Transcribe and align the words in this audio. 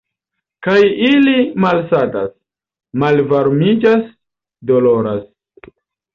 Kaj 0.67 0.77
ili 1.07 1.35
malsatas, 1.65 2.33
malvarmiĝas, 3.05 4.09
doloras. 4.73 5.71